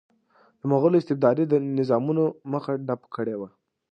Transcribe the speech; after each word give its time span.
د 0.59 0.61
مغولو 0.71 0.99
استبدادي 1.01 1.43
نظامونو 1.79 2.23
مخه 2.51 2.71
ډپ 2.87 3.01
کړې 3.15 3.35
وه. 3.39 3.49